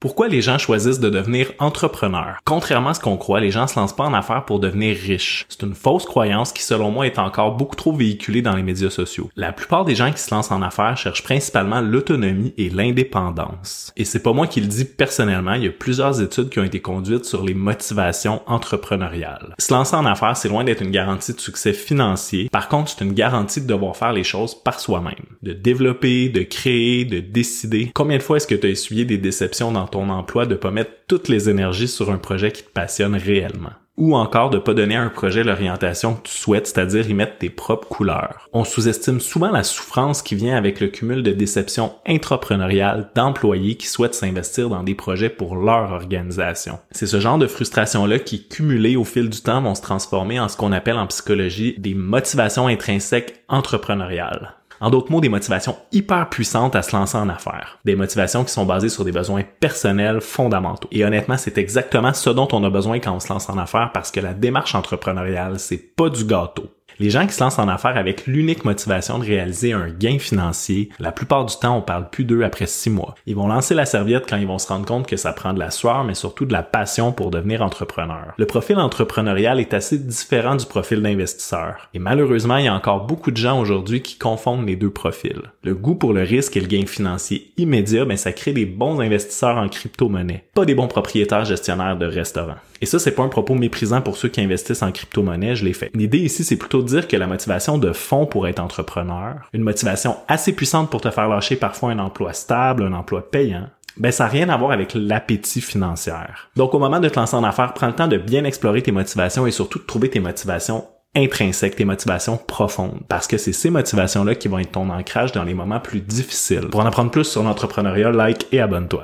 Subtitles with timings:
[0.00, 2.38] Pourquoi les gens choisissent de devenir entrepreneurs?
[2.46, 5.44] Contrairement à ce qu'on croit, les gens se lancent pas en affaires pour devenir riches.
[5.50, 8.88] C'est une fausse croyance qui, selon moi, est encore beaucoup trop véhiculée dans les médias
[8.88, 9.30] sociaux.
[9.36, 13.92] La plupart des gens qui se lancent en affaires cherchent principalement l'autonomie et l'indépendance.
[13.94, 16.64] Et c'est pas moi qui le dis personnellement, il y a plusieurs études qui ont
[16.64, 19.54] été conduites sur les motivations entrepreneuriales.
[19.58, 22.48] Se lancer en affaires, c'est loin d'être une garantie de succès financier.
[22.48, 25.12] Par contre, c'est une garantie de devoir faire les choses par soi-même.
[25.42, 27.90] De développer, de créer, de décider.
[27.94, 30.70] Combien de fois est-ce que tu as essuyé des déceptions dans ton emploi de pas
[30.70, 34.72] mettre toutes les énergies sur un projet qui te passionne réellement ou encore de pas
[34.72, 38.48] donner à un projet l'orientation que tu souhaites, c'est-à-dire y mettre tes propres couleurs.
[38.52, 43.86] On sous-estime souvent la souffrance qui vient avec le cumul de déceptions intrapreneuriales d'employés qui
[43.86, 46.78] souhaitent s'investir dans des projets pour leur organisation.
[46.92, 50.48] C'est ce genre de frustration-là qui, cumulées au fil du temps, vont se transformer en
[50.48, 54.54] ce qu'on appelle en psychologie des motivations intrinsèques entrepreneuriales.
[54.80, 57.78] En d'autres mots, des motivations hyper puissantes à se lancer en affaires.
[57.84, 60.88] Des motivations qui sont basées sur des besoins personnels fondamentaux.
[60.90, 63.90] Et honnêtement, c'est exactement ce dont on a besoin quand on se lance en affaires
[63.92, 66.64] parce que la démarche entrepreneuriale, c'est pas du gâteau.
[67.00, 70.90] Les gens qui se lancent en affaires avec l'unique motivation de réaliser un gain financier,
[70.98, 73.14] la plupart du temps, on parle plus d'eux après six mois.
[73.24, 75.58] Ils vont lancer la serviette quand ils vont se rendre compte que ça prend de
[75.58, 78.34] la sueur, mais surtout de la passion pour devenir entrepreneur.
[78.36, 81.88] Le profil entrepreneurial est assez différent du profil d'investisseur.
[81.94, 85.40] Et malheureusement, il y a encore beaucoup de gens aujourd'hui qui confondent les deux profils.
[85.62, 88.66] Le goût pour le risque et le gain financier immédiat, mais ben, ça crée des
[88.66, 92.56] bons investisseurs en crypto-monnaie, pas des bons propriétaires gestionnaires de restaurants.
[92.80, 95.72] Et ça, c'est pas un propos méprisant pour ceux qui investissent en crypto-monnaie, je l'ai
[95.72, 95.90] fait.
[95.94, 99.62] L'idée ici, c'est plutôt de dire que la motivation de fond pour être entrepreneur, une
[99.62, 104.12] motivation assez puissante pour te faire lâcher parfois un emploi stable, un emploi payant, ben
[104.12, 106.12] ça n'a rien à voir avec l'appétit financier.
[106.56, 108.92] Donc au moment de te lancer en affaires, prends le temps de bien explorer tes
[108.92, 110.84] motivations et surtout de trouver tes motivations
[111.14, 115.42] intrinsèques, tes motivations profondes, parce que c'est ces motivations-là qui vont être ton ancrage dans
[115.42, 116.68] les moments plus difficiles.
[116.70, 118.98] Pour en apprendre plus sur l'entrepreneuriat, like et abonne-toi.